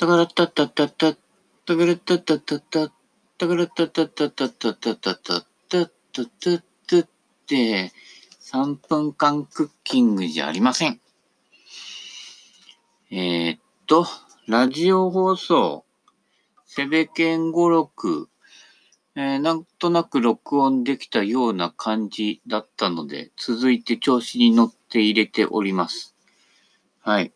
[0.00, 2.90] たからたたたた、たからたたたた、
[3.36, 5.84] たからたたたたたたたたたた
[6.24, 7.08] たたっ
[7.46, 7.92] て、
[8.40, 11.02] 3分間クッキングじゃありません。
[13.10, 14.06] えー、っと、
[14.46, 15.84] ラジオ放送、
[16.64, 18.30] セベケン語録、
[19.16, 26.16] えーなんとなく録音できたような感じだったので、続いて調子に乗って入れております。
[27.02, 27.34] はい。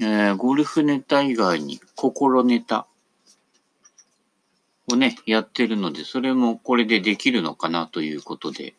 [0.00, 2.86] えーゴルフネタ以外に心ネタ
[4.88, 8.74] をね、やってるので、それもこれでできるのかなということで、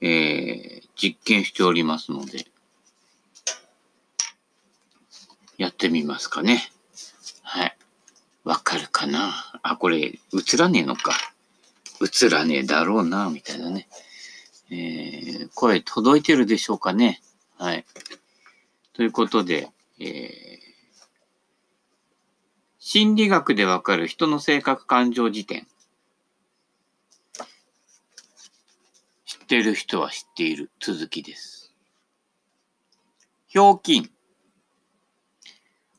[0.00, 2.46] えー実験しておりますので、
[5.56, 6.70] やってみますかね。
[7.42, 7.76] はい。
[8.44, 9.32] わかるかな？
[9.62, 10.18] あ、これ、映
[10.58, 11.12] らねえのか。
[12.00, 13.88] 映らねえだろうな、みたいなね。
[14.70, 17.20] えー声届いてるでしょうかね。
[17.56, 17.84] はい。
[18.92, 19.70] ということで、
[20.04, 20.72] えー
[22.84, 25.68] 心理学でわかる人の性格感情辞典。
[29.24, 31.72] 知ってる人は知っている続きです。
[33.46, 34.10] ひょうきん。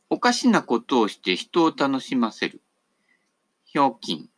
[0.10, 2.62] おかしなことをして人を楽しませる。
[3.64, 4.30] ひょうきん。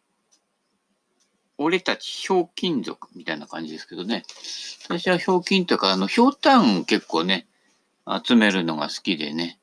[1.57, 4.23] 俺たちひょうきん族みたいな感じですけどね。
[4.87, 7.47] 私はひょうきんというか、あの、ひょうたん結構ね、
[8.23, 9.59] 集めるのが好きでね。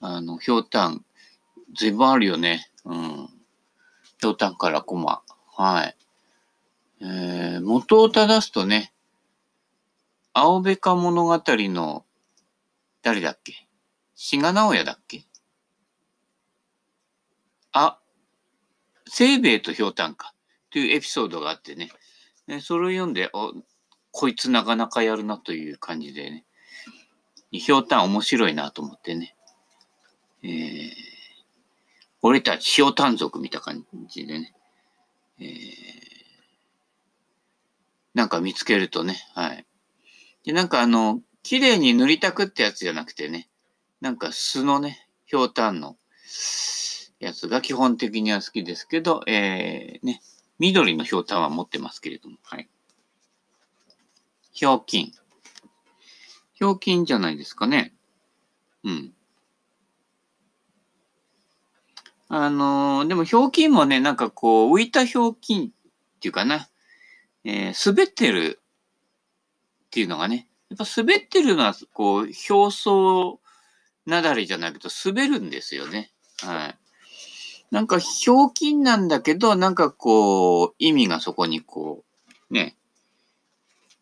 [0.00, 1.04] あの、ひょうたん、
[1.74, 2.70] ずいぶんあるよね。
[2.84, 3.28] うん。
[4.20, 5.22] ひょうたんからコマ。
[5.46, 5.96] はい。
[7.00, 8.92] えー、元を正すとね、
[10.32, 12.04] 青べか物語の、
[13.02, 13.66] 誰だっけ？
[14.14, 15.24] 志賀直哉だっけ？
[17.72, 17.98] あ、
[19.06, 20.34] 清兵衛とひょうたんか。
[20.70, 21.90] というエピソードがあってね。
[22.60, 23.54] それを読んで、お、
[24.12, 26.44] こいつなかなかやるなという感じでね。
[27.58, 29.34] ひょうたん面白いなと思ってね。
[30.42, 30.90] えー、
[32.22, 34.54] 俺たちひょうたん族みた感じでね。
[35.40, 35.48] えー、
[38.14, 39.66] なんか見つけるとね、はい。
[40.44, 43.48] で、なんかあの、綺麗に塗りたくってやつじゃなくてね、
[44.00, 45.96] なんか素のね、ひょうたんの
[47.18, 50.22] やつが基本的には好きですけど、えー、ね、
[50.58, 52.68] 緑のひょうたんは持ってますけれども、はい。
[54.52, 55.12] ひょうきん。
[56.60, 57.94] ひょうきんじゃないですかね。
[58.84, 59.14] うん。
[62.28, 65.70] あのーでもひょうきんもね、なんかこう、浮いたひょうきんっ
[66.20, 66.68] ていうかな、
[67.44, 68.60] えー滑ってる
[69.86, 73.40] っていうのがね、やっぱ滑ってるのは、こう、表層
[74.04, 76.12] なだれじゃないけど、滑るんですよね。
[76.42, 76.78] はい。
[77.70, 82.04] なんか、ひょうきんなんだけど、なんかこう、意味がそこにこ
[82.50, 82.76] う、ね、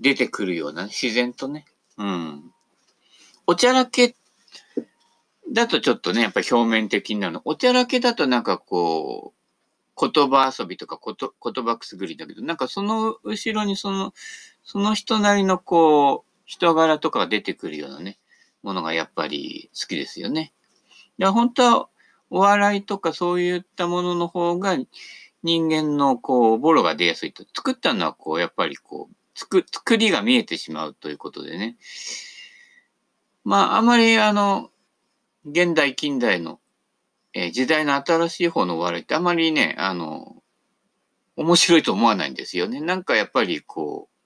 [0.00, 1.64] 出てくるような、自然とね。
[1.98, 2.52] うん。
[3.46, 4.14] おちゃらけ
[5.52, 7.42] だとちょっとね、やっぱ表面的になるの。
[7.44, 9.38] おちゃらけだとなんかこう、
[10.00, 14.14] 言葉遊びとかこと言葉くすぐりだけど、なんかその後ろにその、
[14.62, 18.18] その人なりのこう、人柄とかが出てくるようなね、
[18.62, 20.52] ものがやっぱり好きですよね。
[21.18, 21.88] いや、本当は
[22.30, 24.76] お笑いとかそういったものの方が
[25.42, 27.44] 人間のこう、ボロが出やすいと。
[27.54, 31.76] 作ったのはこう、やっぱりこう、作、作りが見えてしまうということでね。
[33.44, 34.70] まあ、あまりあの、
[35.44, 36.58] 現代近代の、
[37.34, 40.42] えー時代の新しい方のお笑いってあまりね、あの、
[41.36, 42.80] 面白いと思わないんですよね。
[42.80, 44.18] なんかやっぱりこう、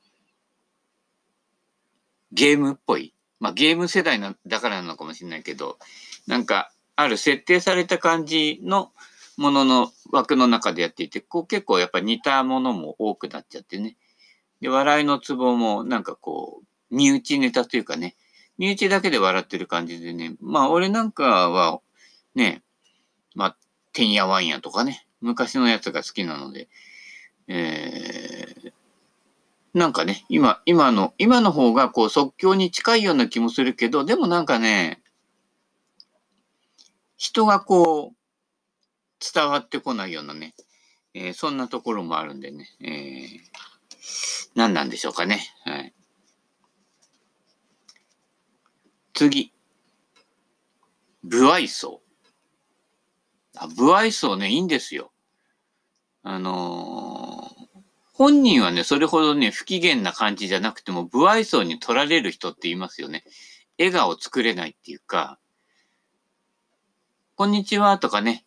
[2.32, 3.14] ゲームっぽい。
[3.38, 5.78] まあゲーム世代なだからなのかもしれないけど、
[6.26, 8.92] なんかある設定された感じの
[9.36, 13.98] ものの枠の中でやっていて、こう結構やっぱ似たものも多くなっちゃってね。
[14.62, 18.14] で、笑いのツボもなんかこう、身内ネタというかね、
[18.58, 20.36] 身内だけで笑ってる感じでね。
[20.40, 21.80] まあ俺なんかは
[22.36, 22.62] ね、
[23.34, 23.56] まあ、
[23.92, 26.68] てんやわんやとかね、昔のやつが好きなので、
[27.48, 28.72] えー、
[29.74, 35.02] なんかね、今、今の、今の方がこう即興に近いような気もするけど、でもなんかね、
[37.16, 38.16] 人がこう、
[39.34, 40.54] 伝わってこないようなね、
[41.14, 45.40] えーそんなところもあるんでね、えー、何なんでしょうかね。
[45.64, 45.94] はい。
[49.14, 49.52] 次。
[51.28, 52.00] 不愛想。
[53.56, 55.12] あ、不愛想ね、いいんですよ。
[56.22, 57.62] あのー
[58.14, 63.24] 本人はね、それほどね、不機嫌な感じじゃなくても、不愛想に取られる人って言いますよね。
[63.78, 65.38] 笑顔作れないっていうか、
[67.34, 68.44] こんにちはとかね、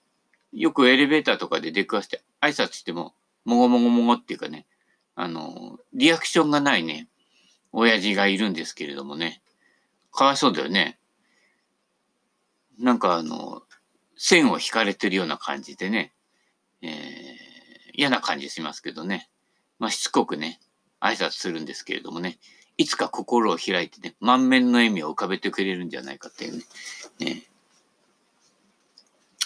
[0.53, 4.67] よくエレベーターとかで出くわして挨拶しても、もごもごもごっていうかね、
[5.15, 7.07] あの、リアクションがないね、
[7.71, 9.41] 親父がいるんですけれどもね、
[10.11, 10.99] かわいそうだよね。
[12.79, 13.63] なんかあの、
[14.17, 16.13] 線を引かれてるような感じでね、
[16.81, 16.91] えー、
[17.93, 19.29] 嫌な感じしますけどね。
[19.79, 20.59] まあ、しつこくね、
[21.01, 22.37] 挨拶するんですけれどもね、
[22.77, 26.63] いつか心を開いてね、満面の笑みを浮かべてくれるんじゃないかっていうね、
[27.19, 27.43] ね。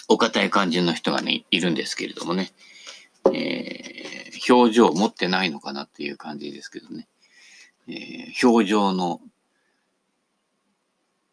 [0.08, 2.50] お堅い感じの人がね、いるんですけれどもね、
[3.26, 3.89] えー、
[4.48, 7.08] 表情を持ってないのかなっていう感じですけどね、
[7.88, 9.20] えー、表情の、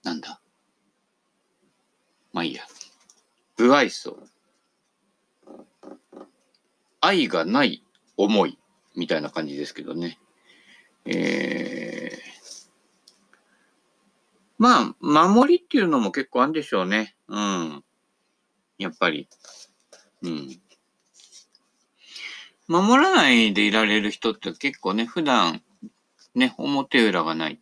[0.03, 0.41] なんだ、
[2.33, 2.63] まあいいや、
[3.57, 4.17] 不愛想、
[7.01, 7.83] 愛がない
[8.17, 8.57] 思い
[8.95, 10.19] みたいな感じですけどね、
[11.05, 12.67] えー、
[14.57, 17.15] まあ、守りっていうのも結構あるんでしょうね。
[17.27, 17.83] うん。
[18.77, 19.29] やっぱり。
[20.23, 20.59] うん。
[22.67, 25.61] 守らないでいられる人って結構ね、普段、
[26.35, 27.59] ね、表裏がない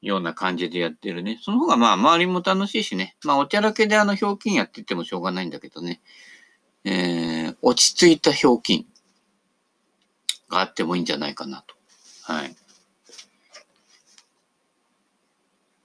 [0.00, 1.38] ような感じでやってるね。
[1.42, 3.16] その方がまあ、周りも楽しいしね。
[3.24, 6.00] まあ、おちゃらけであの、ひょうきんやっててもしょうがないんだけどね。
[6.84, 8.86] えー、落ち着いたひょうきん
[10.48, 11.74] があってもいいんじゃないかなと。
[12.22, 12.56] はい。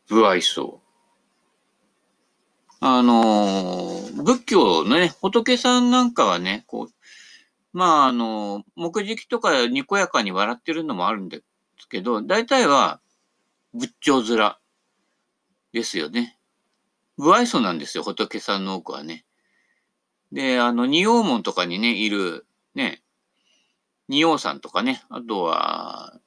[0.07, 0.79] 不愛想。
[2.79, 6.93] あのー、仏教のね、仏さんなんかはね、こう、
[7.73, 11.41] まあ、あの、木敷とかにこやかに笑ってるのもあるんで
[11.79, 13.01] すけど、大体は
[13.73, 14.55] 仏頂面
[15.73, 16.37] ですよね。
[17.17, 19.25] 不愛想なんですよ、仏さんの多くはね。
[20.31, 23.01] で、あの、仁王門とかにね、いる、ね、
[24.07, 26.19] 仁王さんとかね、あとは、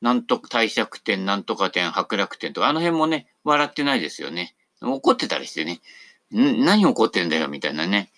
[0.00, 4.54] なんと、帝釈天、なんとか天、白楽天とか、あの辺もね、笑ってないですよね。
[4.82, 5.80] 怒ってたりしてね、
[6.32, 8.10] ん何怒ってんだよ、みたいなね。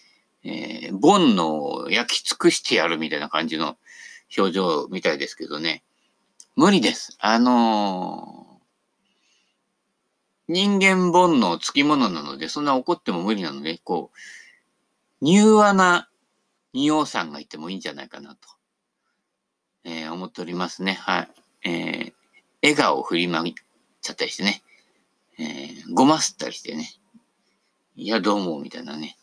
[0.43, 3.77] えー、煩悩焼き尽くしてやるみたいな感じの
[4.37, 5.83] 表情みたいですけどね。
[6.57, 7.17] 無理です。
[7.21, 14.11] あのー、人間煩悩つきものなので、そんな怒っても無理なので、こ
[15.23, 16.09] う、柔和な
[16.73, 18.49] 仁王さんがいてもいいんじゃないかなと、
[19.85, 20.95] えー、思っておりますね。
[20.95, 21.29] はい。
[21.65, 22.13] えー、
[22.63, 23.55] 笑顔を振りまい
[24.01, 24.63] ちゃったりしてね。
[25.39, 26.91] えー、ごますったりしてね。
[27.97, 29.17] いや、どうも、みたいなね。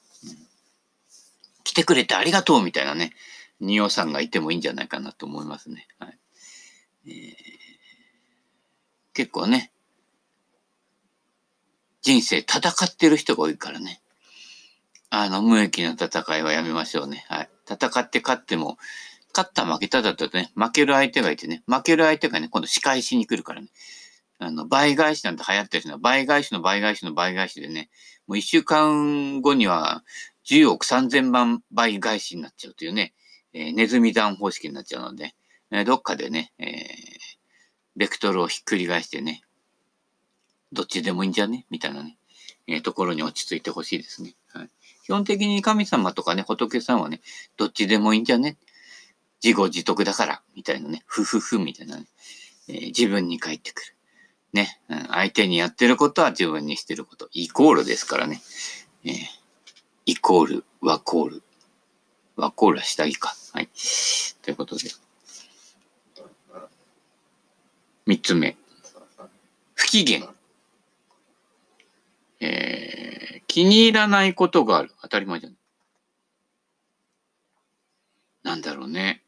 [1.74, 3.14] 来てくれてありがとうみたいなね、
[3.60, 5.88] 仁王さんがいてもいいんじゃないかなと思いますね。
[5.98, 6.20] はい
[7.08, 7.14] えー、
[9.16, 9.72] 結構ね、
[12.04, 14.02] 人生戦ってる人が多いからね。
[15.10, 17.26] あの、無益な戦いはやめましょうね。
[17.28, 17.50] はい。
[17.68, 18.78] 戦って勝っても、
[19.34, 23.70] 勝った負けただとね、負ける相手がいてね、負ける相手がね、今度仕返しに来るからね。
[24.38, 27.90] あの、倍返しなんて流行ってるのは、倍返しの倍返しの倍返しでね、
[28.28, 30.04] もう一週間後には、
[30.46, 33.14] 10億3000万倍返しになっちゃうというね、
[33.54, 35.36] えー、ネズミ弾方式になっちゃうので、
[35.72, 36.70] えー、どっかでね、えー、
[37.96, 39.42] ベクトルをひっくり返してね、
[40.72, 41.66] どっちでもいいんじゃね？
[41.70, 42.18] みたいなね、
[42.68, 44.34] えー、ところに落ち着いてほしいですね。
[44.48, 44.70] はい。
[45.06, 47.22] 基本的に神様とかね、仏さんはね、
[47.58, 48.58] どっちでもいいんじゃね？
[49.44, 52.06] 自業自得だから、みたいなね、ふふふみたいなね、
[52.70, 53.96] えー、自分に返ってくる。
[54.54, 58.42] ね、うん、相手にやってることは自分にしてること、イコールですからね。
[59.06, 59.43] えー
[60.06, 61.44] イコール、ワコール。
[62.36, 63.34] ワコールは下着か。
[63.54, 63.70] はい。
[64.42, 64.90] ということで。
[68.06, 68.58] 三つ目。
[69.76, 70.28] 不機嫌。
[72.42, 74.92] えー、気に入らないことがある。
[75.02, 75.58] 当たり前じゃない。
[78.44, 79.24] なんだろうね。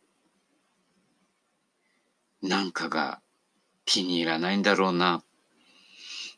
[2.42, 3.22] なんかが
[3.86, 5.24] 気に入らないんだろうな。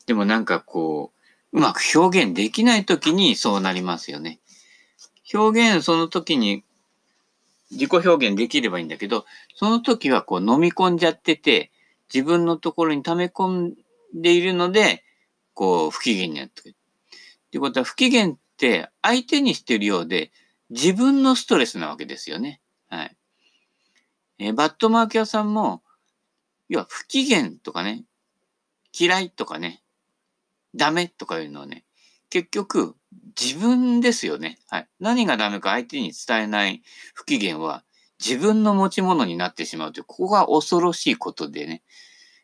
[0.06, 1.17] でもなんかこう、
[1.52, 4.40] うまく表現できないときにそうなりますよね。
[5.32, 6.64] 表現その時に
[7.70, 11.70] 自己表現できればいいんだけど、その時はこう飲み込んじゃってて、
[12.12, 13.74] 自分のところに溜め込ん
[14.14, 15.04] でいるので、
[15.54, 16.76] こう不機嫌になってくる。
[17.48, 20.30] ってことは不機嫌って相手にしてるようで、
[20.70, 22.60] 自分のストレスなわけですよね。
[22.88, 23.16] はい。
[24.38, 25.82] えー、バットマーキャーさんも、
[26.68, 28.04] 要は不機嫌とかね、
[28.98, 29.82] 嫌いとかね、
[30.74, 31.84] ダメとかいうのはね、
[32.30, 32.94] 結局
[33.40, 34.58] 自分ですよね。
[34.68, 34.88] はい。
[35.00, 36.82] 何がダメか相手に伝えない
[37.14, 37.84] 不機嫌は
[38.24, 41.82] 自分の持ち物になってしまうという、ここが恐ろしいことでね、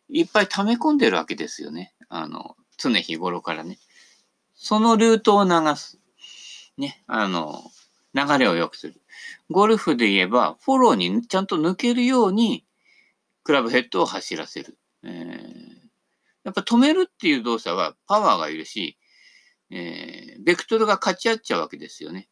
[0.08, 1.94] いっぱい溜め込んでるわけですよね。
[2.08, 3.78] あの、常日頃からね。
[4.54, 5.98] そのルートを流す。
[6.78, 7.62] ね、あの、
[8.14, 9.02] 流れを良くする。
[9.50, 12.64] ゴルフで言えば、フォローにちゃんと抜けるように、
[13.42, 14.78] クラブヘッドを走らせる。
[15.02, 15.73] えー
[16.44, 18.98] やっぱ止めるっていう動作はパワーがいるし、
[19.70, 22.28] えー、ベクトルが勝ち合っちゃうわけですよね。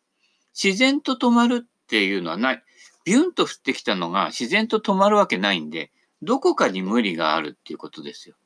[0.55, 2.63] 自然と止まるっていうのはない。
[3.05, 5.91] ビュンと降ってきたのが自然と止まるわけないんで、
[6.21, 8.37] どこかに無理があるっていうことですよ。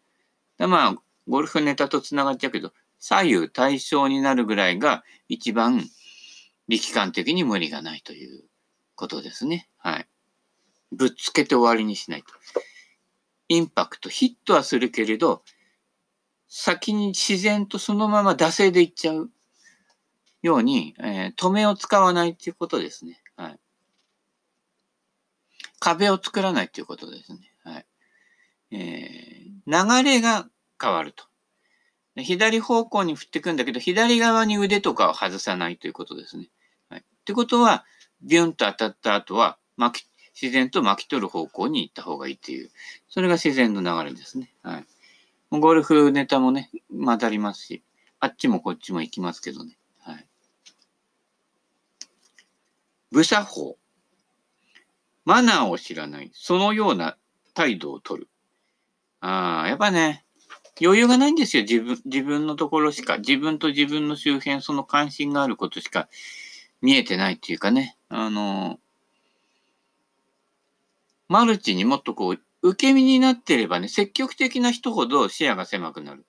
[0.58, 0.94] まあ、
[1.28, 5.84] ゴルフネタと繋がっちゃうけど、左右対称になるぐらいが一番
[6.68, 8.44] 力感的に無理がないという
[8.94, 9.68] ことですね。
[9.76, 10.08] はい。
[10.92, 12.32] ぶっつけて終わりにしないと。
[13.48, 15.42] インパクト、ヒットはするけれど、
[16.48, 19.30] 先に自然とそのまま惰性でいっちゃう
[20.42, 23.20] ように、えー、止めを使わないっていうことですね。
[23.36, 23.58] はい。
[25.80, 27.52] 壁を作らないっていうことですね。
[27.64, 27.86] はい。
[28.70, 30.48] えー、流れが
[30.80, 31.24] 変わると。
[32.22, 36.48] 左方向に振っていくんだけど、左側に腕とかを外さないということですね。
[36.88, 37.00] はい。
[37.00, 37.84] ってことは、
[38.22, 40.06] ビュンと当たった後は、巻き、
[40.40, 42.70] 自然と巻き取る方向に行った方がいいっていう、
[43.08, 44.52] それが自然の流れですね。
[44.62, 44.86] はい。
[45.50, 47.82] ゴルフネタもね、混ざりますし、
[48.18, 49.78] あっちもこっちも行きますけどね。
[50.00, 50.28] はい。
[53.12, 53.76] 武者法。
[55.24, 56.30] マナーを知らない。
[56.34, 57.16] そのような
[57.54, 58.28] 態度を取る。
[59.20, 60.24] ああ、やっぱね、
[60.80, 61.62] 余裕がないんですよ。
[61.62, 63.18] 自分、自分のところしか。
[63.18, 66.08] 自分と自分の周辺、その関心があることしか
[66.82, 67.96] 見えてないっていうかね。
[68.08, 68.78] あの、
[71.28, 76.26] マルチにもっとこう、受け身になってればね、積極的な人ほど視野が狭くなる。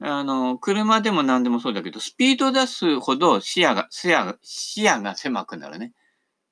[0.00, 5.92] あの、車でも何でもそうだけど、スピード出すほど視野が、視野が、視野が狭くなるね。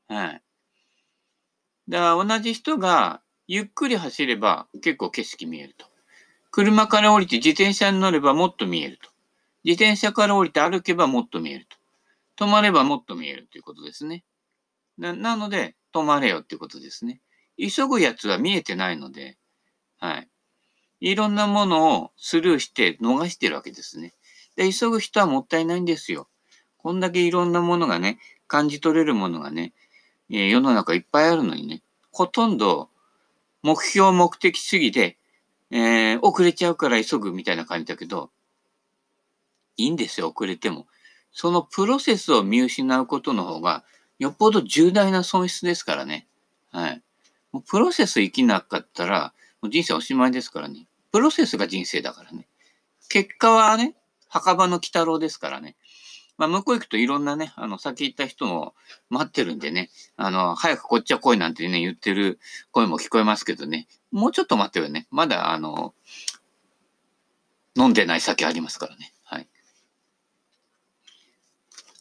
[0.08, 0.42] はい。
[1.88, 5.86] だから同じ人がゆっくり走れば結構景色見えると。
[6.50, 9.08] 車から降りて自転車に乗ればもっと見えると。
[9.64, 11.66] 自転車から降りて歩けばもっと見える
[12.36, 12.44] と。
[12.44, 14.24] 止まればもっと見えるということですね。
[14.98, 17.20] ななので、止まれよっていうことですね。
[17.58, 19.36] 急ぐやつは見えてないので、
[19.98, 20.28] はい。
[21.00, 24.14] いろんなものをスルーして逃してるわけですね。
[24.56, 26.28] で、急ぐ人はもったいないんですよ。
[26.78, 29.72] こんだけいろんなものがね、感じ取れるものがね、
[30.30, 32.90] え世の中いっぱいあるのにね、ほとんど
[33.62, 35.16] 目標目的主義で、
[35.70, 38.30] えー、遅れちゃうから急ぐみたいな感じだけど、
[39.76, 40.86] いいんですよ、遅れても。
[41.32, 43.84] そのプロセスを見失うことの方が、
[44.18, 46.26] よっぽど重大な損失ですからね。
[46.70, 47.02] はい。
[47.52, 50.86] もうプロセス生きなかったら、もう人生おしまいですからね。
[51.12, 52.48] プロセスが人生だからね。
[53.08, 53.94] 結果はね、
[54.28, 55.76] 墓場の鬼太郎ですからね。
[56.36, 58.74] まあ、向こう行くといろんなね、あの、先行った人も
[59.10, 62.38] 待ってるんでね、あの、早くこっちは来いなんてね、言ってる
[62.70, 65.08] 声も聞こえますけどね、もうちょっと待ってよね。
[65.10, 65.94] まだ、あの、
[67.76, 69.12] 飲んでない酒ありますからね。
[69.24, 69.48] はい。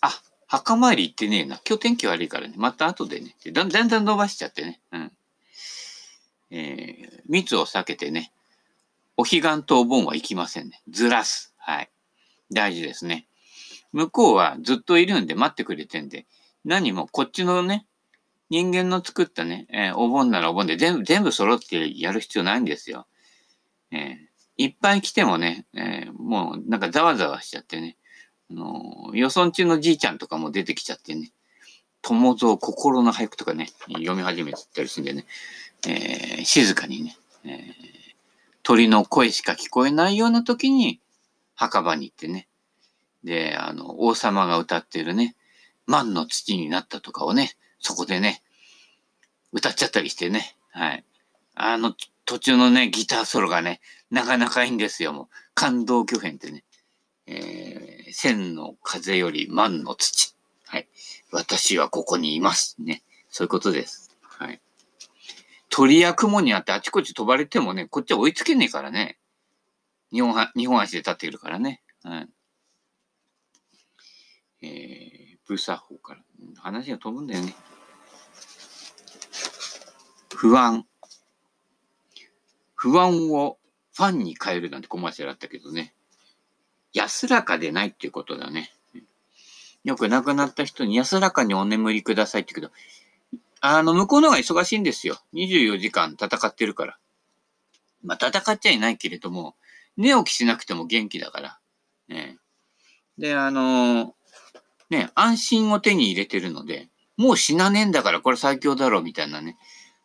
[0.01, 0.11] あ、
[0.45, 1.59] 墓参り行ってねえな。
[1.67, 2.53] 今日天気悪いからね。
[2.57, 3.35] また後でね。
[3.51, 4.81] だんだんだん伸ばしちゃってね。
[4.91, 5.11] うん。
[6.51, 8.31] えー、密を避けてね、
[9.17, 10.81] お彼岸とお盆は行きませんね。
[10.89, 11.53] ずらす。
[11.57, 11.89] はい。
[12.51, 13.27] 大事ですね。
[13.91, 16.25] 向こうはずっといるんで待ってくれてんで、
[16.63, 17.85] 何もこっちのね、
[18.49, 23.07] 人間の作ったね、えー、お盆ならお盆で全部、全部揃ってやる必要ないんですよ。
[23.91, 27.97] えー、いっぱい来てもね、えー、もうなんかざわざわしちゃってね、
[28.51, 31.31] あのー、よそんちのじいちゃんとかも出てきちゃってね、
[32.01, 35.25] 友蔵心の俳句とかね、読み始めてたりするんでね、
[35.87, 37.63] えー、静かにね、えー、
[38.63, 40.99] 鳥の声しか聞こえないような時に
[41.55, 42.47] 墓場に行ってね、
[43.23, 45.35] で、あの、王様が歌ってるね、
[45.85, 48.43] 万の土になったとかをね、そこでね、
[49.53, 51.05] 歌っちゃったりしてね、はい。
[51.55, 53.79] あの、途中のね、ギターソロがね、
[54.11, 55.27] なかなかいいんですよ、もう。
[55.53, 56.63] 感動巨編ってね。
[57.25, 60.35] えー、千の風より万の土。
[60.65, 60.87] はい。
[61.31, 62.75] 私はここにいます。
[62.79, 63.01] ね。
[63.29, 64.15] そういうことです。
[64.21, 64.61] はい。
[65.77, 69.19] 鳥や雲にあってあちこち飛ばれてもね、こっちは追いつけねえからね。
[70.11, 71.83] 日本は、日本足で立っているからね。
[72.01, 72.29] はい。
[74.63, 76.21] えー、ブサ法から。
[76.55, 77.53] 話が飛ぶんだよね。
[80.33, 80.87] 不安。
[82.73, 83.59] 不安を
[83.93, 85.93] ファンに変えるなんてコマーシャルあったけどね。
[86.91, 88.73] 安らかでないっていうことだね。
[89.83, 92.81] よく亡くなった人に安らかにお眠りくださいって言うけど、
[93.61, 95.19] あの、向こうの方が忙しいんですよ。
[95.33, 96.97] 24時間戦ってるから。
[98.03, 99.55] まあ、戦っちゃいないけれども、
[99.97, 101.59] 寝起きしなくても元気だから。
[102.07, 102.37] ね、
[103.17, 104.15] で、あの
[104.89, 109.57] ね、安心を手に入れてるので、もう死なねえんだからこれ最強だろうみたいなね、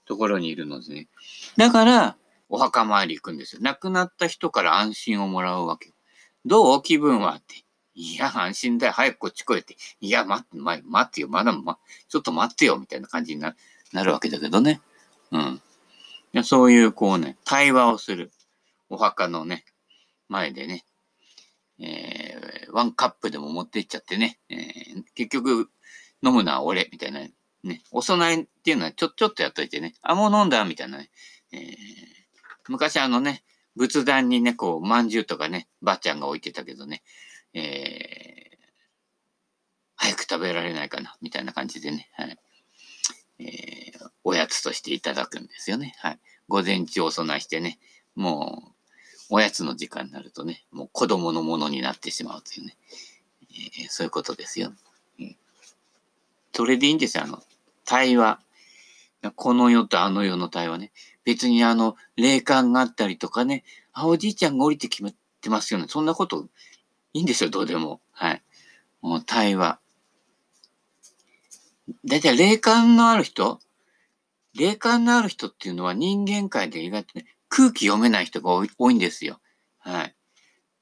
[0.07, 1.09] ところにいるのですね。
[1.57, 2.17] だから、
[2.49, 3.61] お墓参り行くんですよ。
[3.63, 5.93] 亡くなった人から安心をもらうわけ。
[6.45, 6.83] どう？
[6.83, 7.35] 気分は？
[7.37, 7.65] って。
[7.95, 8.93] いや、安心だよ。
[8.93, 9.77] 早くこっち来いって。
[10.01, 11.29] いや、待って、待ってよ。
[11.29, 12.79] まだ、ま、ちょっと待ってよ。
[12.79, 13.55] みたいな感じにな
[13.93, 14.81] なるわけだけどね。
[15.31, 15.63] うん。
[16.45, 18.33] そういう、こうね、対話をする。
[18.89, 19.65] お墓のね、
[20.29, 20.85] 前でね。
[21.79, 25.69] えー、ワンカップでも持ってっちゃってね、えー、結局、
[26.23, 27.21] 飲むのは俺、みたいな、
[27.65, 31.11] ね、お供えっていうのはちょ、ちょっとやっといてね、あ、もう飲んだみたいなね、
[31.53, 31.63] えー、
[32.69, 33.43] 昔あのね、
[33.75, 37.03] 仏壇にね、こう、饅頭とかね、ばあちゃんが置いてたけどね、
[37.55, 38.57] えー、
[39.97, 42.39] 早く食べられないかな、みたいな感じでね、はい。
[43.39, 45.95] えー、おやつとしていただくんですよね。
[45.99, 46.21] はい。
[46.49, 47.79] 午前中お供えしてね、
[48.15, 48.73] もう、
[49.31, 52.77] おやつの時間になるとね、もう子供のものになってしまうというね、
[53.51, 54.73] えー、そういうことですよ。
[55.19, 55.37] うん、
[56.53, 57.43] それでいいんですよ、あの、
[57.85, 58.41] 対話。
[59.37, 60.93] この世とあの世の対話ね。
[61.25, 65.03] 別にあの、霊感があったりとかね、あ、おじいちゃんが降りてき
[65.41, 65.87] てますよね。
[65.89, 66.49] そんなこと
[67.15, 68.01] いいんですよ、どうでも。
[68.13, 68.43] はい。
[69.01, 69.79] もう対話。
[72.05, 73.61] だいたい霊感のある人？
[74.55, 79.41] 霊感のある人っていうのは人間界で意外とね、空気読めない人が多いんですよ。
[79.79, 80.15] はい。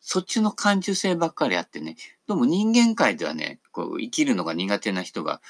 [0.01, 1.97] そっちの感受性ばっかりあってね、
[2.27, 5.41] どうも人間界ではね、こう生きるのが苦手な人が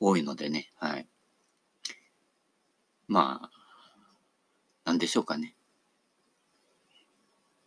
[0.00, 1.06] 多いのでね、はい。
[3.06, 3.50] まあ、
[4.84, 5.54] なんでしょうかね。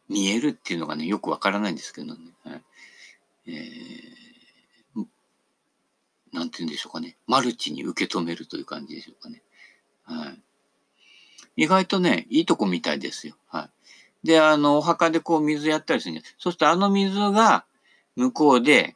[0.09, 2.19] 見えるっていうのがね、よくわからないんですけどね。
[3.47, 5.05] えー、
[6.33, 7.17] なんて言うんでしょうかね。
[7.27, 9.41] マルチに受け止めるという感じでしょうかね。
[10.03, 10.41] はい。
[11.63, 13.35] 意外とね、いいとこみたいですよ。
[13.47, 13.69] は
[14.23, 14.27] い。
[14.27, 17.65] で、あの、お墓でこう水やったりするんです、そうするとあの水が
[18.15, 18.95] 向こうで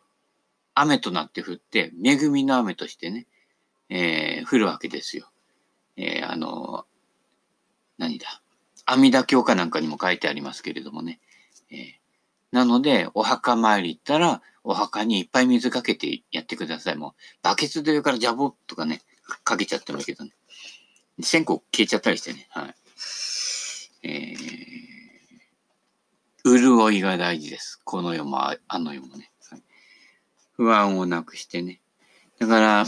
[0.74, 3.28] 雨となって降って、恵みの雨としてね、
[3.90, 5.30] えー、降るわけですよ。
[5.98, 6.86] えー、あの、
[7.98, 8.42] 何だ。
[8.86, 11.20] 阿弥陀経かなんかにも書いてありますけれどもね。
[11.70, 11.99] えー、
[12.52, 16.96] なので、お墓参り行ったら、お墓にいっぱい水かけてやってください。
[16.96, 17.14] もう、
[17.44, 19.02] バケツで上からジャボとかね、
[19.44, 20.32] かけちゃってもいいけどね。
[21.22, 22.48] 線香消えちゃったりしてね。
[22.50, 22.76] はい。
[24.04, 27.80] えー、潤いが大事です。
[27.84, 29.32] この世もあの世もね。
[29.50, 29.64] はい、
[30.54, 31.82] 不安をなくしてね。
[32.40, 32.86] だから、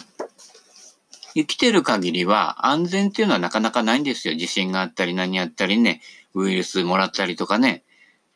[1.34, 4.36] 生きてる限りは安全っていうのはなかなかないんですよ。
[4.36, 6.02] 地震があったり何やったりね、
[6.34, 7.84] ウイルスもらったりとかね、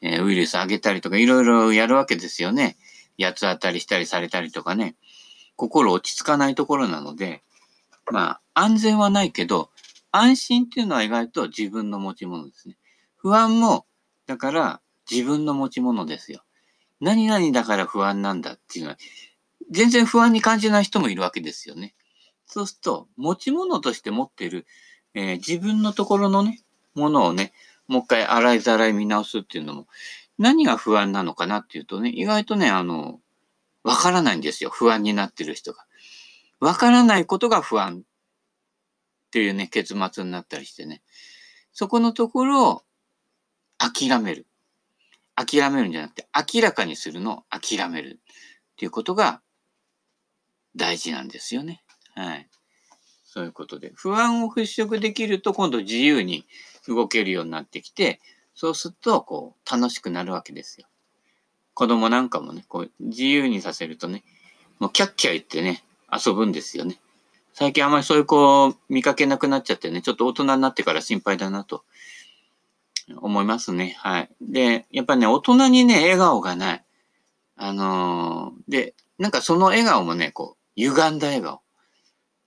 [0.05, 2.77] え、ウイルスあげたりとかいろいろやるわけですよね。
[3.19, 4.95] 八つ当たりしたりされたりとかね。
[5.55, 7.41] 心落ち着かないところなので、
[8.11, 9.71] まあ安全はないけど、
[10.11, 12.77] 安心っていうのは意外と自分の持ち物ですね。
[13.15, 13.85] 不安も、
[14.27, 16.43] だから自分の持ち物ですよ。
[16.99, 18.97] 何々だから不安なんだっていうのは、
[19.71, 21.95] 全然不安に感じない人もいるわけですよね。
[22.45, 24.65] そうすると、持ち物として持ってる、
[25.13, 26.61] えー、自分のところのね、
[26.93, 27.53] ものをね、
[27.87, 29.87] もう一回洗いざらい見直すっていうのも、
[30.37, 33.19] 何が不安なのかなっていうとね、意外とね、あの、
[33.83, 34.69] わからないんですよ。
[34.69, 35.85] 不安になってる人が。
[36.59, 38.01] わからないことが不安っ
[39.31, 41.01] ていうね、結末になったりしてね。
[41.71, 42.81] そこのところを
[43.77, 44.47] 諦める。
[45.35, 49.41] 諦めるんじゃなくて、明らかにするのを諦めるっていうことが
[50.75, 51.83] 大事なんですよね。
[52.15, 52.49] はい。
[53.23, 53.91] そういうことで。
[53.95, 56.45] 不安を払拭できると今度自由に
[56.87, 58.19] 動けるようになってきて、
[58.53, 60.87] そうすると、こう、楽しくなるわけですよ。
[61.73, 64.23] 子供なんかもね、こう、自由にさせるとね、
[64.79, 66.99] もうキャッキャ言ってね、遊ぶんですよね。
[67.53, 71.83] 最近あんまりそういう子を見かけなくなっちゃってね、ちょっと大人になってから心配だなと
[73.17, 73.95] 思いますね。
[73.99, 74.29] はい。
[74.41, 76.85] で、やっぱね、大人にね、笑顔がない。
[77.57, 81.61] あのー、で、なんかその笑顔もね、こう、歪んだ笑顔。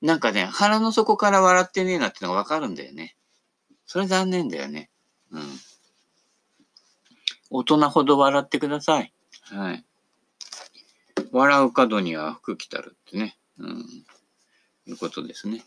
[0.03, 3.17] なんかね、腹の底から笑ってねえなってのがわかるんだよね。
[3.89, 4.91] それ残念だよね。
[5.33, 5.43] うん。
[7.49, 9.15] 大人ほど笑ってください。
[9.45, 9.85] はい。
[11.33, 13.39] 笑う角には服着たるってね。
[13.59, 13.79] うん。
[14.87, 15.63] いうことですね。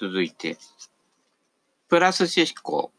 [0.00, 0.58] 続いて、
[1.88, 2.90] プラス思考。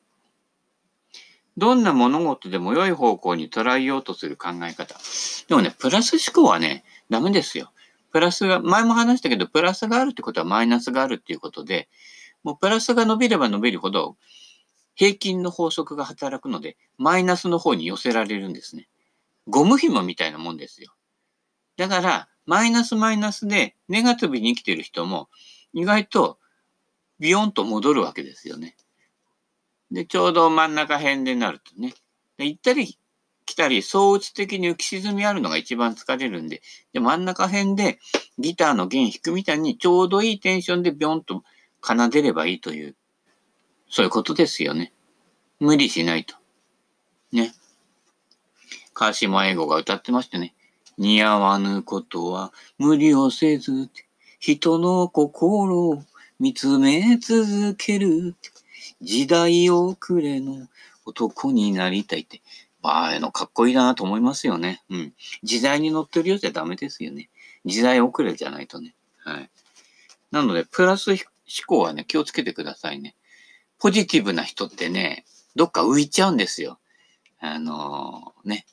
[1.58, 4.96] どんな物事でも良い方向に捉えようとする考え方。
[5.50, 7.74] でもね、プラス思考はね、ダメですよ。
[8.14, 11.90] プラスが、前も話したけど、プラスがあるってことはマイナスがあるっていうことで、
[12.44, 14.18] もうプラスが伸びれば伸びるほど、
[14.96, 18.88] 平均の法則が働くので、マイナスの方に寄せられるんですね。
[19.48, 20.94] ゴム紐みたいなもんですよ。
[21.78, 25.30] だから、マイナスマイナスでネガティブに生きてる人も
[25.74, 26.40] 意外と
[27.20, 28.76] ビヨンと戻るわけですよね。
[29.92, 31.94] で、ちょうど真ん中辺でなるとね。
[32.38, 32.98] で行ったり
[33.46, 36.62] 来たり、相打ち的に浮き沈みあるのが一番疲れるんで、
[36.94, 38.00] で真ん中辺で
[38.40, 41.44] ギターの弦弾くみたいにちょうどいいテンションでビョンと
[41.82, 42.96] 奏でればいいという、
[43.90, 44.94] そういうことですよね。
[45.60, 46.36] 無理しないと。
[47.32, 47.54] ね。
[48.94, 50.54] 川島英語が歌ってましてね。
[50.98, 53.90] 似合わぬことは無理をせず、
[54.40, 56.04] 人の心を
[56.40, 58.36] 見つめ続ける。
[59.02, 60.68] 時代遅れの
[61.06, 62.42] 男になりたいって。
[62.84, 64.82] ああいうのかっこいいなと思いますよね。
[64.90, 65.14] うん。
[65.44, 67.30] 時代に乗ってるようじゃダメですよね。
[67.66, 68.96] 時代遅れじゃないとね。
[69.24, 69.50] はい。
[70.32, 71.16] なので、プラス
[71.60, 73.16] 思考はね、気をつけてくださいね。
[73.80, 76.80] ポジティブな人ってね、どっか浮いちゃうんですよ。
[77.40, 78.66] あのー、ね。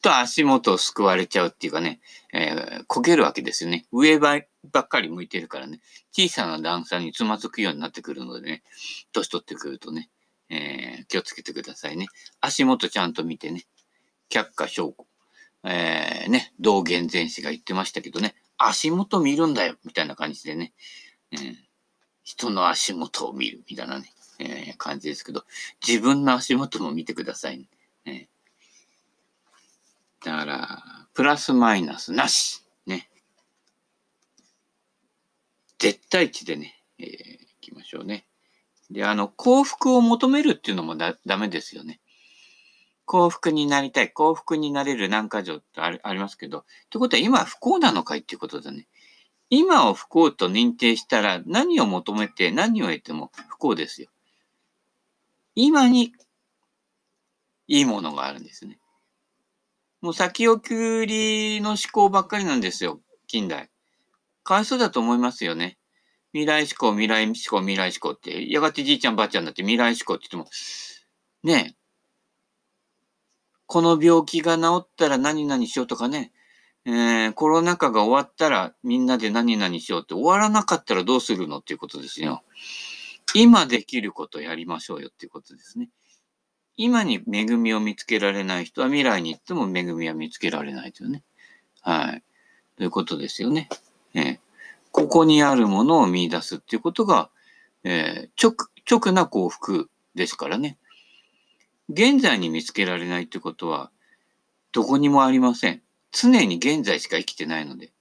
[0.00, 2.00] と足元をすくわれちゃうっていうかね、
[2.32, 3.86] えー、焦げるわけですよね。
[3.90, 5.80] 上ばっかり向いてるからね、
[6.12, 8.62] 小さな段差につまずくようになってくるのでね、
[9.12, 10.08] 年取ってくるとね、
[10.50, 12.06] えー、気をつけてくださいね。
[12.40, 13.66] 足元ちゃんと見てね、
[14.30, 15.06] 却下証拠。
[15.64, 20.72] えー、ね、道元前史が言ってましたけどね、足元見るんだよ、みたいな感じでね、
[21.32, 21.56] えー、
[22.28, 25.44] 人の足元を見る、みたいなね、えー、感じですけど、
[25.86, 27.66] 自分の足元も見てくださいね。
[28.04, 30.82] えー、だから、
[31.14, 32.62] プラスマイナスなし。
[32.84, 33.08] ね。
[35.78, 38.26] 絶対値でね、えー、いきましょうね。
[38.90, 41.98] で、あの、幸福を求めるっていうのもだ、ダメですよね。
[43.06, 48.86] 幸福になりたい、幸福になれる何か条ってありますけど、ってことは今不幸なのかいっていうことだね。
[49.50, 54.10] 今を不幸と認定したら何を求めて何を得ても不幸ですよ。
[55.54, 56.12] 今に
[57.66, 58.78] いいものがあるんですね。
[60.00, 63.70] もう先送りの思考ばっかりなんですよ、近代。
[64.44, 65.78] かわいそうだと思いますよね。
[66.32, 70.48] 未来思考、未来思考、未来思考って、やがてじいちゃんばあちゃんだって未来思考って言っても、
[71.42, 71.76] ねえ、
[73.66, 76.32] この病気が治ったら何々しようとかね、
[76.90, 82.42] えー、コロナ禍が終わったらみんなで何々しようって終わらなかったらどうするのっていうことですよ。
[83.34, 85.90] 今できることやりましょうよっていうことですね。
[86.78, 91.24] 今に恵みを見つけられない人は未来に行っても恵みは見つけられないというね。
[91.82, 92.22] はい。
[92.78, 93.68] ということですよね。
[94.14, 94.38] えー、
[94.90, 97.28] ここにあるものを見出すっていうことが、
[97.84, 98.54] えー、直、
[98.90, 100.78] 直な幸福ですからね。
[101.90, 103.90] 現在に見つけられないってことは、
[104.72, 105.82] どこにもありません。
[106.12, 107.92] 常に現在しか生きてないので。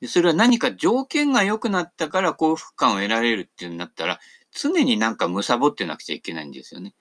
[0.00, 4.20] でそれは何か条件が良くなったから幸福感を得られるっていうんだったら、
[4.52, 6.94] 常になんか貪ってなくちゃいけないんですよね。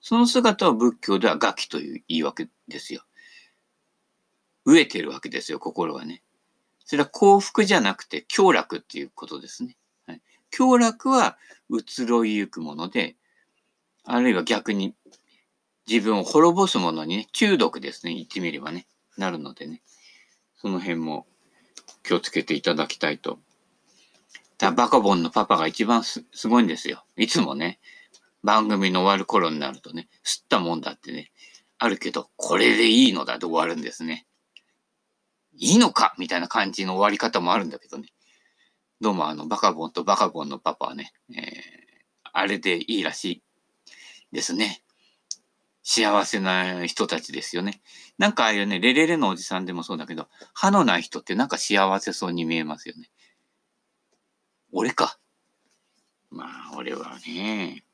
[0.00, 3.02] その姿を仏教ではガキという言い訳ですよ。
[4.66, 6.22] 飢えてるわけですよ、心はね。
[6.84, 9.76] それは幸福じゃなくて、享楽っていうことですね。
[10.06, 11.36] はい、享楽は
[11.68, 13.16] 移ろいゆくもので、
[14.04, 14.94] あるいは逆に
[15.88, 19.82] 自分を滅ぼすものにね、中毒ですね、言ってみればね、なるのでね、
[20.56, 21.26] その辺も
[22.02, 23.38] 気をつけていただきたいと。
[24.58, 27.04] だバカボンのパパが一番すごいんですよ。
[27.16, 27.78] いつもね、
[28.42, 31.30] 番組の終わる頃になるとね、吸ったもんだってね、
[31.78, 34.26] あるけど、これでいいのだと終わるんですね。
[35.56, 36.14] いいのか？
[36.18, 38.08] みたいな感じの終わり方もあるんだけどね。
[39.00, 41.40] どうもあの、バカボンとバカボンのパパはね、えー、
[42.32, 43.42] あれでいいらしい
[44.32, 44.82] ですね。
[45.98, 47.80] 幸せな人たちですよね。
[48.18, 53.10] なんかああいうね、レレレのおじさんでもそうだけど、歯のない人ってなんか幸せそうに見えますよね。
[54.70, 55.18] 俺か。
[56.30, 57.84] まあ、俺はね、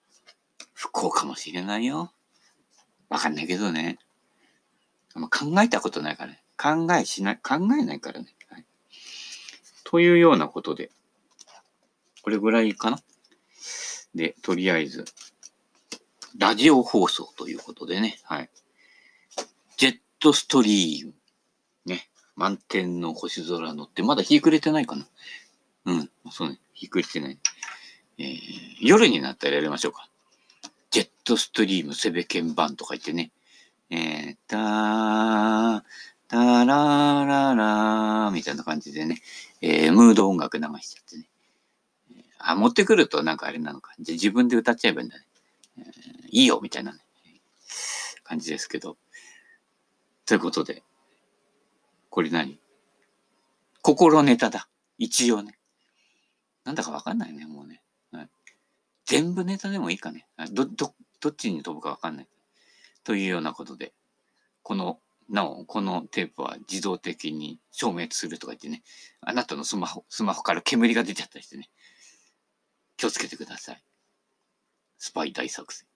[0.74, 2.12] 不幸かもしれないよ。
[3.08, 3.98] わかんないけどね。
[5.14, 6.42] 考えたことないからね。
[6.58, 8.34] 考えしない、考えないからね。
[8.48, 8.66] はい、
[9.84, 10.90] というようなことで、
[12.22, 12.98] これぐらいかな。
[14.14, 15.04] で、とりあえず、
[16.36, 18.50] ラジオ放送ということでね、はい。
[19.76, 21.14] ジェットストリーム。
[21.86, 22.08] ね。
[22.34, 25.06] 満天の星空乗って、まだ日暮れてないかな。
[25.86, 26.10] うん。
[26.32, 26.58] そうね。
[26.72, 27.38] 日暮れてない。
[28.18, 28.38] えー、
[28.80, 30.08] 夜になったらやりましょうか。
[30.90, 33.30] ジェットストリームセベケンバンとか言ってね。
[33.90, 35.82] えー、たー、
[36.26, 39.20] たらららーみたいな感じでね、
[39.60, 41.28] えー、ムード音楽流しちゃってね。
[42.38, 43.92] あ、持ってくるとなんかあれなのか。
[44.00, 45.24] じゃ自分で歌っちゃえばいいんだね。
[46.30, 46.98] いいよ、みたいなね、
[48.22, 48.96] 感じですけど。
[50.26, 50.82] ということで、
[52.10, 52.60] これ何？
[53.82, 54.68] 心ネタだ。
[54.98, 55.58] 一応ね。
[56.64, 57.82] なんだかわかんないね、もうね。
[58.12, 58.28] はい、
[59.04, 60.26] 全部ネタでもいいかね。
[60.52, 62.28] ど、ど、どっちに飛ぶかわかんない。
[63.02, 63.92] というようなことで、
[64.62, 68.82] この、なお、このテープは自動的に消滅するとか言ってね、
[69.20, 71.68] あなたのスマホ、スマホから煙が出ちゃったりしてね、
[72.96, 73.84] 気をつけてください。
[74.98, 75.86] スパイ大作戦。